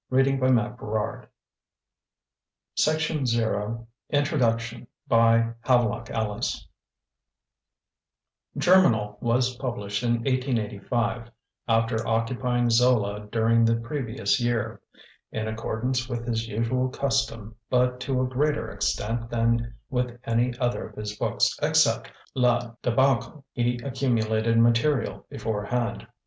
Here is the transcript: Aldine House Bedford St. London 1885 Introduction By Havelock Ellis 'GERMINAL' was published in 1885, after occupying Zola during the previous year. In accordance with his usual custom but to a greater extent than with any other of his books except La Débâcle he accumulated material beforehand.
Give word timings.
Aldine 0.11 0.39
House 0.39 0.71
Bedford 0.79 1.27
St. 2.73 2.99
London 3.01 3.17
1885 3.85 3.87
Introduction 4.11 4.87
By 5.07 5.53
Havelock 5.61 6.09
Ellis 6.09 6.67
'GERMINAL' 8.57 9.19
was 9.21 9.55
published 9.57 10.01
in 10.01 10.23
1885, 10.23 11.29
after 11.67 12.07
occupying 12.07 12.71
Zola 12.71 13.27
during 13.31 13.63
the 13.63 13.75
previous 13.75 14.39
year. 14.39 14.81
In 15.31 15.47
accordance 15.47 16.09
with 16.09 16.25
his 16.25 16.47
usual 16.47 16.89
custom 16.89 17.55
but 17.69 17.99
to 17.99 18.21
a 18.23 18.27
greater 18.27 18.71
extent 18.71 19.29
than 19.29 19.75
with 19.91 20.19
any 20.23 20.57
other 20.57 20.87
of 20.89 20.95
his 20.95 21.15
books 21.15 21.55
except 21.61 22.11
La 22.33 22.73
Débâcle 22.81 23.43
he 23.51 23.77
accumulated 23.83 24.57
material 24.57 25.27
beforehand. 25.29 26.07